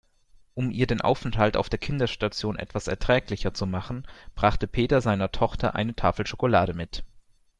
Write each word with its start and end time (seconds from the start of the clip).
Um 0.55 0.71
ihr 0.71 0.87
den 0.87 1.01
Aufenthalt 1.01 1.55
auf 1.55 1.69
der 1.69 1.77
Kinderstation 1.77 2.55
etwas 2.57 2.87
erträglicher 2.87 3.53
zu 3.53 3.67
machen, 3.67 4.07
brachte 4.33 4.65
Peter 4.65 4.99
seiner 4.99 5.31
Tochter 5.31 5.75
eine 5.75 5.95
Tafel 5.95 6.25
Schokolade 6.25 6.73
mit. 6.73 7.03